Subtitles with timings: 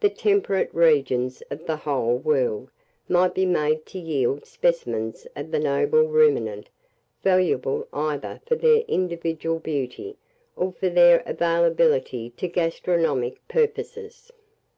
[0.00, 2.68] The temperate regions of the whole world
[3.08, 6.68] might be made to yield specimens of the noble ruminant,
[7.22, 10.18] valuable either for their individual beauty,
[10.56, 14.30] or for their availability to gastronomic purposes.